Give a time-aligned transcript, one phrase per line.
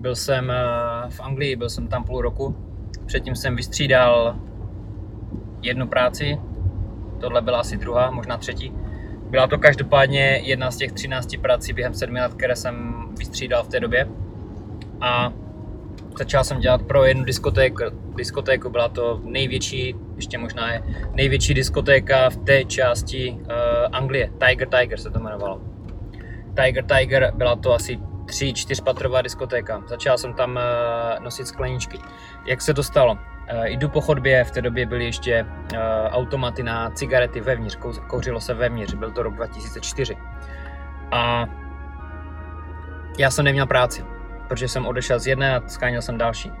[0.00, 0.54] Byl jsem eh,
[1.08, 2.56] v Anglii, byl jsem tam půl roku.
[3.06, 4.36] Předtím jsem vystřídal
[5.62, 6.38] jednu práci,
[7.20, 8.72] tohle byla asi druhá, možná třetí.
[9.30, 13.68] Byla to každopádně jedna z těch 13 prací během sedmi let, které jsem vystřídal v
[13.68, 14.08] té době.
[15.00, 15.32] A
[16.18, 17.82] začal jsem dělat pro jednu diskotéku.
[18.16, 18.70] diskotéku.
[18.70, 20.82] Byla to největší, ještě možná je
[21.14, 23.46] největší diskotéka v té části uh,
[23.92, 24.32] Anglie.
[24.46, 25.60] Tiger Tiger se to jmenovalo.
[26.64, 27.98] Tiger Tiger byla to asi
[28.30, 29.82] 3-4 patrová diskotéka.
[29.86, 31.98] Začal jsem tam uh, nosit skleničky.
[32.46, 33.12] Jak se to stalo?
[33.12, 35.78] Uh, jdu po chodbě, v té době byly ještě uh,
[36.10, 40.16] automaty na cigarety vevnitř, Kou- kouřilo se vevnitř, byl to rok 2004.
[41.12, 41.46] A
[43.18, 44.04] já jsem neměl práci
[44.50, 46.52] protože jsem odešel z jedné a skáněl jsem další.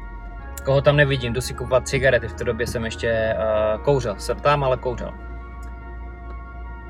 [0.64, 3.36] Koho tam nevidím, jdu si kupovat cigarety, v té době jsem ještě
[3.84, 5.29] kouřil, jsem tam, ale kouřil.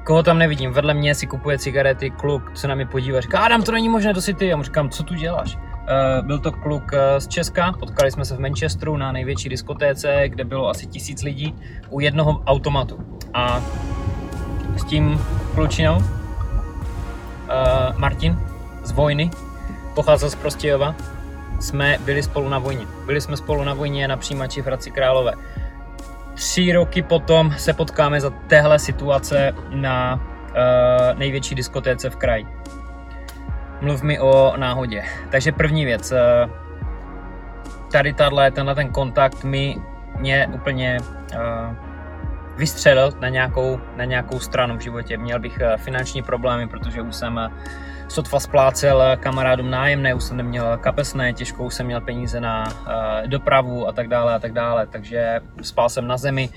[0.04, 3.62] Koho tam nevidím, vedle mě si kupuje cigarety kluk, co na mě podívá, říká, Adam,
[3.62, 4.46] to není možné, to si ty.
[4.46, 5.56] Já mu říkám, co tu děláš?
[5.56, 10.28] Uh, byl to kluk uh, z Česka, potkali jsme se v Manchesteru na největší diskotéce,
[10.28, 11.54] kde bylo asi tisíc lidí
[11.90, 12.98] u jednoho automatu.
[13.34, 13.60] A
[14.76, 15.20] s tím
[15.54, 16.02] klučinou, uh,
[17.98, 18.38] Martin
[18.84, 19.30] z Vojny,
[19.94, 20.94] pocházel z Prostějova,
[21.60, 22.86] jsme byli spolu na vojně.
[23.06, 25.32] Byli jsme spolu na vojně na přijímači v Hradci Králové.
[26.40, 32.46] Tři roky potom se potkáme za téhle situace na uh, největší diskotéce v kraji.
[33.80, 35.02] Mluv mi o náhodě.
[35.30, 36.12] Takže první věc.
[36.12, 36.50] Uh,
[37.92, 39.76] tady tahle, tenhle ten kontakt mi
[40.18, 41.89] mě úplně uh,
[42.60, 45.16] vystřelil na nějakou, na nějakou stranu v životě.
[45.16, 47.48] Měl bych uh, finanční problémy, protože už jsem uh,
[48.08, 52.68] sotva splácel kamarádům nájemné, už jsem neměl kapesné, těžko jsem měl peníze na
[53.26, 56.48] dopravu a tak dále a tak dále, takže spal jsem na zemi,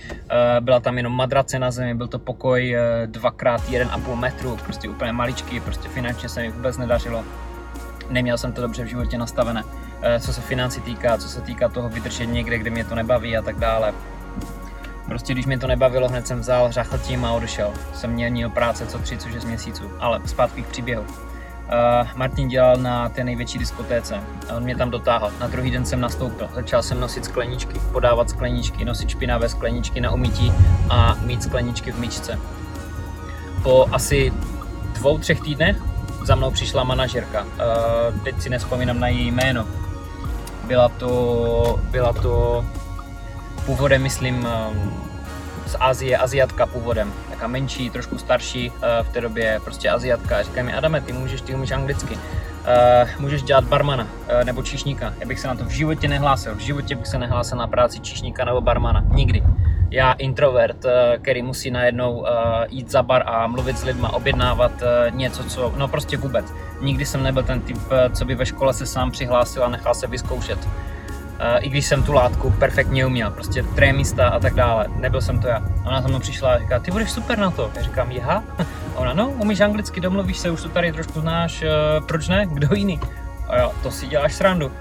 [0.60, 4.90] byla tam jenom madrace na zemi, byl to pokoj dvakrát jeden a půl metru, prostě
[4.90, 7.24] úplně maličký, prostě finančně se mi vůbec nedařilo.
[8.10, 9.64] Neměl jsem to dobře v životě nastavené,
[10.20, 13.42] co se financí týká, co se týká toho vydržet někde, kde mě to nebaví a
[13.42, 13.94] tak dále.
[15.06, 17.74] Prostě když mě to nebavilo, hned jsem vzal, řachl tím a odešel.
[17.94, 21.04] Jsem měl práce co 3, co 6 měsíců, ale zpátky k příběhu.
[21.04, 25.32] Uh, Martin dělal na té největší diskotéce a on mě tam dotáhl.
[25.40, 26.50] Na druhý den jsem nastoupil.
[26.54, 30.54] Začal jsem nosit skleničky, podávat skleničky, nosit špinavé skleničky na umytí
[30.90, 32.40] a mít skleničky v myčce.
[33.64, 34.34] Po asi
[34.94, 35.78] dvou, třech týdnech
[36.24, 37.44] za mnou přišla manažerka.
[37.44, 39.68] Uh, teď si nespomínám na její jméno.
[40.68, 42.66] Byla to, byla to
[43.66, 44.48] původem, myslím,
[45.66, 48.72] z Azie, Aziatka původem, taká menší, trošku starší,
[49.04, 50.44] v té době prostě Aziatka.
[50.44, 52.18] Říká mi, Adame, ty můžeš, ty umíš anglicky,
[53.20, 54.08] můžeš dělat barmana
[54.44, 55.14] nebo číšníka.
[55.20, 58.00] Já bych se na to v životě nehlásil, v životě bych se nehlásil na práci
[58.00, 59.44] číšníka nebo barmana, nikdy.
[59.92, 60.86] Já introvert,
[61.22, 62.26] který musí najednou
[62.70, 64.72] jít za bar a mluvit s lidma, objednávat
[65.10, 66.46] něco, co, no prostě vůbec.
[66.82, 67.78] Nikdy jsem nebyl ten typ,
[68.14, 70.60] co by ve škole se sám přihlásil a nechal se vyzkoušet
[71.60, 75.48] i když jsem tu látku perfektně uměl, prostě trémista a tak dále, nebyl jsem to
[75.48, 75.64] já.
[75.86, 77.72] Ona za mnou přišla a říká, ty budeš super na to.
[77.76, 78.44] Já říkám, jeha.
[78.96, 82.46] A ona, no, umíš anglicky, domluvíš se, už to tady trošku znáš, uh, proč ne,
[82.46, 83.00] kdo jiný?
[83.50, 84.72] A já, to si děláš srandu.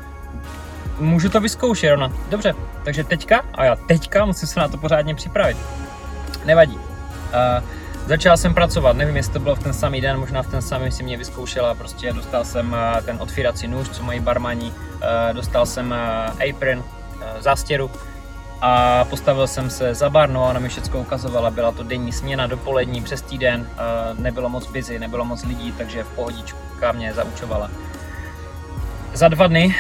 [0.99, 3.45] Můžu to vyzkoušet, ona, dobře, takže teďka?
[3.55, 5.57] A já, teďka musím se na to pořádně připravit.
[6.45, 6.77] Nevadí.
[6.77, 7.65] Uh,
[8.07, 10.91] Začal jsem pracovat, nevím, jestli to bylo v ten samý den, možná v ten samý
[10.91, 14.73] si mě vyzkoušela, prostě dostal jsem ten otvírací nůž, co mají barmani,
[15.33, 15.95] dostal jsem
[16.51, 16.85] apron,
[17.41, 17.91] zástěru
[18.61, 22.13] a postavil jsem se za bar, no a ona mi všechno ukazovala, byla to denní
[22.13, 23.69] směna, dopolední, přes týden,
[24.19, 26.59] nebylo moc busy, nebylo moc lidí, takže v pohodičku
[26.93, 27.71] mě zaučovala.
[29.15, 29.77] Za dva dny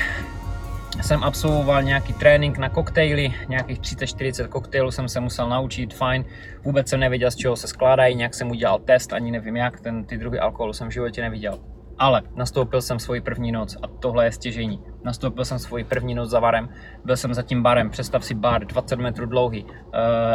[1.01, 6.25] jsem absolvoval nějaký trénink na koktejly, nějakých 30-40 koktejlů jsem se musel naučit, fajn.
[6.65, 10.05] Vůbec jsem nevěděl, z čeho se skládají, nějak jsem udělal test, ani nevím jak, ten,
[10.05, 11.59] ty druhy alkoholu jsem v životě neviděl.
[11.99, 14.81] Ale nastoupil jsem svoji první noc a tohle je stěžení.
[15.05, 16.69] Nastoupil jsem svoji první noc za barem,
[17.05, 19.67] byl jsem za tím barem, představ si bar 20 metrů dlouhý,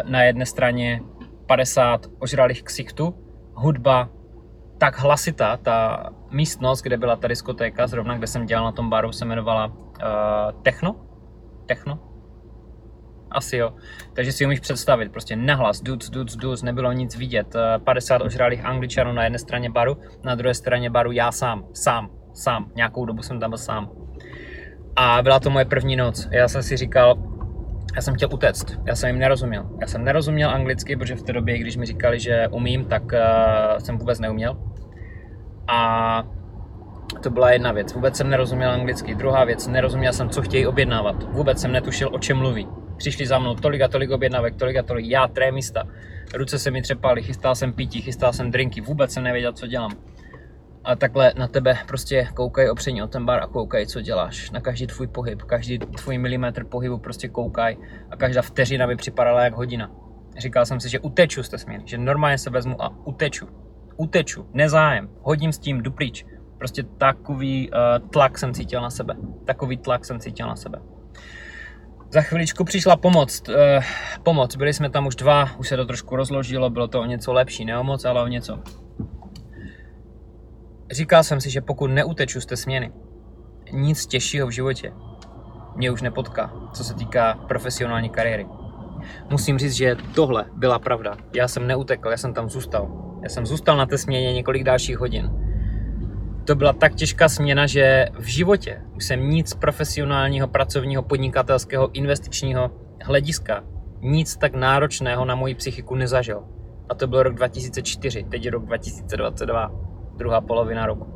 [0.04, 1.02] na jedné straně
[1.46, 3.16] 50 ožralých ksichtů,
[3.54, 4.10] hudba
[4.78, 9.12] tak hlasitá, ta místnost, kde byla ta diskotéka, zrovna kde jsem dělal na tom baru,
[9.12, 9.72] se jmenovala
[10.04, 10.96] uh, Techno?
[11.66, 12.00] Techno?
[13.32, 13.74] Asi jo.
[14.14, 17.56] Takže si umíš představit, prostě nahlas, duc, duc, duc, nebylo nic vidět.
[17.84, 22.72] 50 ožralých angličanů na jedné straně baru, na druhé straně baru já sám, sám, sám.
[22.76, 23.90] Nějakou dobu jsem tam byl sám.
[24.96, 26.28] A byla to moje první noc.
[26.32, 27.16] Já jsem si říkal,
[27.96, 29.70] já jsem chtěl utéct, já jsem jim nerozuměl.
[29.82, 33.78] Já jsem nerozuměl anglicky, protože v té době, když mi říkali, že umím, tak uh,
[33.78, 34.58] jsem vůbec neuměl.
[35.68, 36.24] A
[37.22, 37.94] to byla jedna věc.
[37.94, 39.16] Vůbec jsem nerozuměl anglicky.
[39.16, 41.24] Druhá věc, nerozuměl jsem, co chtějí objednávat.
[41.24, 42.68] Vůbec jsem netušil, o čem mluví.
[42.98, 45.06] Přišli za mnou tolik a tolik objednávek, tolik a tolik.
[45.06, 45.84] Já, trémista.
[46.34, 48.82] Ruce se mi třepaly, chystal jsem pití, chystal jsem drinky.
[48.82, 49.92] Vůbec jsem nevěděl, co dělám.
[50.84, 54.52] A takhle na tebe prostě koukají opření o ten bar a koukají, co děláš.
[54.52, 57.78] Na každý tvůj pohyb, každý tvůj milimetr pohybu prostě koukají
[58.12, 59.92] a každá vteřina by připadala jak hodina.
[60.38, 63.48] Říkal jsem si, že uteču z té směny, že normálně se vezmu a uteču.
[63.98, 66.26] Uteču, nezájem, hodím s tím, jdu pryč.
[66.58, 69.16] Prostě takový uh, tlak jsem cítil na sebe.
[69.46, 70.80] Takový tlak jsem cítil na sebe.
[72.10, 73.42] Za chviličku přišla pomoc.
[73.50, 73.56] Uh,
[74.24, 74.56] pomoc.
[74.56, 77.66] Byli jsme tam už dva, už se to trošku rozložilo, bylo to o něco lepší,
[77.66, 78.60] ne o moc, ale o něco.
[80.92, 82.92] Říkal jsem si, že pokud neuteču z té směny,
[83.72, 84.94] nic těžšího v životě
[85.78, 88.48] mě už nepotká, co se týká profesionální kariéry.
[89.30, 91.18] Musím říct, že tohle byla pravda.
[91.36, 92.88] Já jsem neutekl, já jsem tam zůstal.
[93.24, 95.47] Já jsem zůstal na té směně několik dalších hodin.
[96.48, 102.72] To byla tak těžká směna, že v životě už jsem nic profesionálního, pracovního, podnikatelského, investičního
[103.04, 103.64] hlediska,
[104.02, 106.44] nic tak náročného na moji psychiku nezažil.
[106.90, 109.72] A to byl rok 2004, teď je rok 2022,
[110.18, 111.08] druhá polovina roku.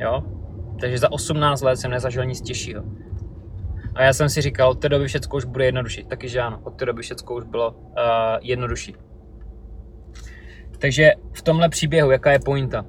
[0.00, 0.22] Jo?
[0.80, 2.82] Takže za 18 let jsem nezažil nic těžšího.
[3.94, 6.04] A já jsem si říkal, od té doby všechno už bude jednodušší.
[6.04, 7.76] Taky že ano, od té doby všechno už bylo uh,
[8.40, 8.94] jednodušší.
[10.78, 12.84] Takže v tomhle příběhu, jaká je pointa?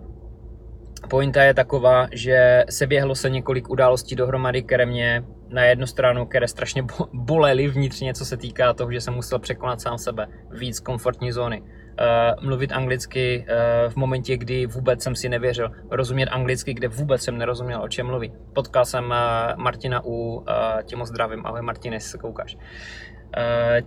[1.10, 6.26] Pointa je taková, že se běhlo se několik událostí dohromady, které mě na jednu stranu,
[6.26, 6.84] které strašně
[7.14, 11.62] bolely vnitřně, co se týká toho, že jsem musel překonat sám sebe, víc komfortní zóny.
[11.62, 17.22] Uh, mluvit anglicky uh, v momentě, kdy vůbec jsem si nevěřil, rozumět anglicky, kde vůbec
[17.22, 18.34] jsem nerozuměl, o čem mluví.
[18.54, 20.46] Potkal jsem uh, Martina u,
[20.84, 22.58] tím zdravím, ahoj Martine, jestli se koukáš.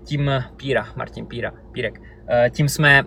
[0.04, 2.00] Tím Píra, Martin Píra, Pírek.
[2.50, 3.02] Tím jsme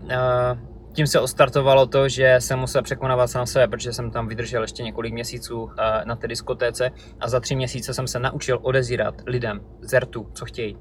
[0.95, 4.83] tím se ostartovalo to, že jsem musel překonávat sám sebe, protože jsem tam vydržel ještě
[4.83, 9.61] několik měsíců eh, na té diskotéce a za tři měsíce jsem se naučil odezírat lidem
[9.81, 10.77] zertu, co chtějí.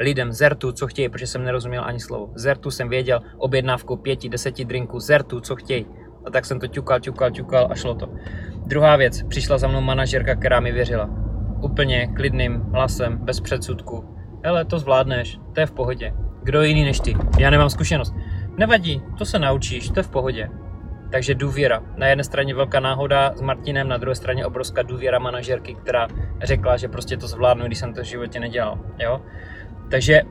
[0.00, 2.32] Lidem zertu, co chtějí, protože jsem nerozuměl ani slovo.
[2.34, 5.86] Zertu jsem věděl objednávku pěti, deseti drinků, zertu, co chtějí.
[6.24, 8.08] A tak jsem to ťukal, ťukal, ťukal a šlo to.
[8.66, 11.10] Druhá věc, přišla za mnou manažerka, která mi věřila.
[11.62, 14.04] Úplně klidným hlasem, bez předsudku.
[14.44, 16.12] Hele, to zvládneš, to je v pohodě.
[16.42, 17.16] Kdo jiný než ty?
[17.38, 18.14] Já nemám zkušenost.
[18.58, 20.50] Nevadí, to se naučíš, to je v pohodě.
[21.10, 21.82] Takže důvěra.
[21.96, 26.08] Na jedné straně velká náhoda s Martinem, na druhé straně obrovská důvěra manažerky, která
[26.42, 28.78] řekla, že prostě to zvládnu, když jsem to v životě nedělal.
[28.98, 29.22] Jo?
[29.90, 30.22] Takže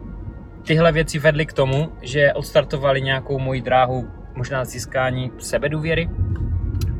[0.67, 6.09] tyhle věci vedly k tomu, že odstartovali nějakou moji dráhu možná získání sebedůvěry.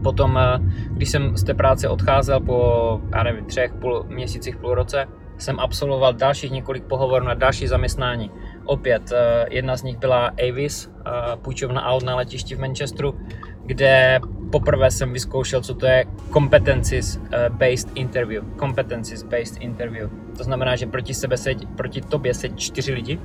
[0.04, 0.60] Potom, eh,
[0.90, 5.08] když jsem z té práce odcházel po, já nevím, třech půl měsících, půl roce,
[5.38, 8.32] jsem absolvoval dalších několik pohovorů na další zaměstnání.
[8.68, 11.12] Opět, eh, jedna z nich byla Avis, eh,
[11.42, 13.20] půjčovna aut na letišti v Manchesteru,
[13.66, 14.20] kde
[14.52, 18.44] poprvé jsem vyzkoušel, co to je competencies eh, based interview.
[18.60, 20.10] Competencies based interview.
[20.38, 23.20] To znamená, že proti, sebe se, proti tobě se čtyři lidi,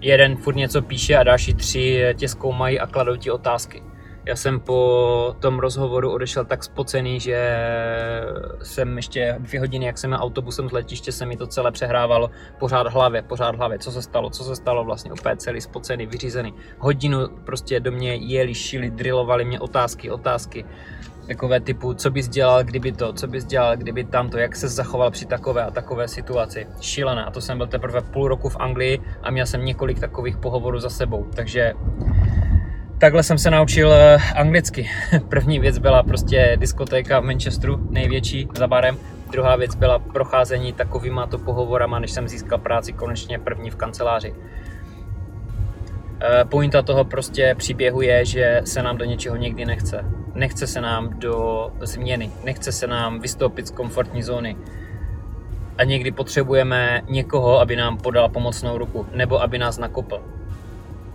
[0.00, 3.82] jeden furt něco píše a další tři tě zkoumají a kladou ti otázky.
[4.26, 7.56] Já jsem po tom rozhovoru odešel tak spocený, že
[8.62, 12.30] jsem ještě dvě hodiny, jak jsem měl autobusem z letiště, se mi to celé přehrávalo
[12.58, 16.54] pořád hlavě, pořád hlavě, co se stalo, co se stalo vlastně, úplně celý spocený, vyřízený.
[16.78, 20.64] Hodinu prostě do mě jeli, šili, drillovali mě otázky, otázky,
[21.26, 25.10] takové typu, co bys dělal, kdyby to, co bys dělal, kdyby tamto, jak se zachoval
[25.10, 26.66] při takové a takové situaci.
[26.80, 27.24] Šílené.
[27.24, 30.78] A to jsem byl teprve půl roku v Anglii a měl jsem několik takových pohovorů
[30.78, 31.26] za sebou.
[31.36, 31.72] Takže
[33.04, 34.90] Takhle jsem se naučil eh, anglicky.
[35.28, 38.98] První věc byla prostě diskotéka v Manchesteru, největší za barem.
[39.30, 44.34] Druhá věc byla procházení takovýma to pohovorama, než jsem získal práci konečně první v kanceláři.
[46.20, 50.04] Eh, pointa toho prostě příběhu je, že se nám do něčeho nikdy nechce.
[50.34, 54.56] Nechce se nám do změny, nechce se nám vystoupit z komfortní zóny.
[55.78, 60.20] A někdy potřebujeme někoho, aby nám podal pomocnou ruku, nebo aby nás nakopl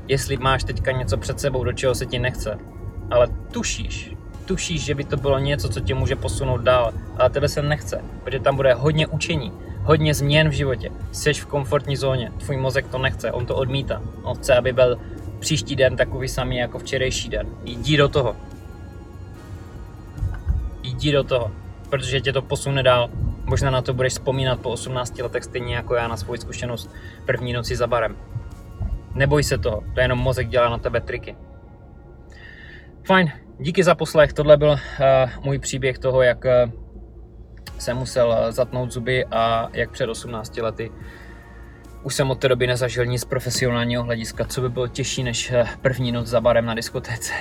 [0.10, 2.58] jestli máš teďka něco před sebou, do čeho se ti nechce,
[3.12, 4.12] ale tušíš,
[4.46, 8.02] tušíš, že by to bylo něco, co tě může posunout dál, ale tebe se nechce,
[8.24, 10.92] protože tam bude hodně učení, hodně změn v životě.
[11.12, 14.02] Jsi v komfortní zóně, tvůj mozek to nechce, on to odmítá.
[14.24, 15.00] On chce, aby byl
[15.40, 17.48] příští den takový samý jako včerejší den.
[17.64, 18.36] Jdi do toho.
[20.84, 21.52] Jdi do toho,
[21.90, 23.10] protože tě to posune dál.
[23.46, 26.90] Možná na to budeš vzpomínat po 18 letech stejně jako já na svou zkušenost
[27.26, 28.16] první noci za barem.
[29.20, 31.36] Neboj se toho, to je jenom mozek dělá na tebe triky.
[33.08, 34.78] Fajn, díky za poslech, tohle byl uh,
[35.44, 36.72] můj příběh toho, jak uh,
[37.80, 40.92] jsem musel uh, zatnout zuby a jak před 18 lety
[42.04, 46.12] už jsem od té doby nezažil nic profesionálního hlediska, co by bylo těžší než první
[46.12, 47.34] noc za barem na diskotéce.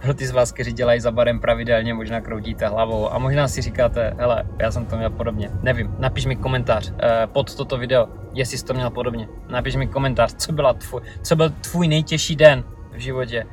[0.00, 3.62] Pro ty z vás, kteří dělají za barem pravidelně, možná kroutíte hlavou a možná si
[3.62, 5.50] říkáte, hele, já jsem to měl podobně.
[5.62, 6.96] Nevím, napiš mi komentář uh,
[7.26, 9.28] pod toto video, jestli jsi to měl podobně.
[9.48, 13.46] Napiš mi komentář, co, byla tvůj, co byl tvůj nejtěžší den v životě.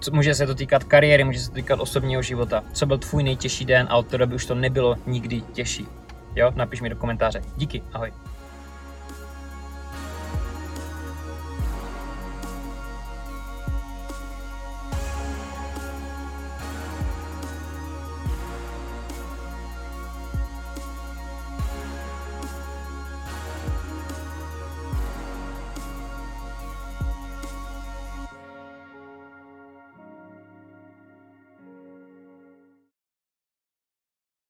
[0.00, 2.64] Co- Může se to týkat kariéry, může se to týkat osobního života.
[2.72, 5.86] Co byl tvůj nejtěžší den a od té doby už to nebylo nikdy těžší.
[6.36, 7.42] Jo, napiš mi do komentáře.
[7.56, 8.12] Díky, ahoj.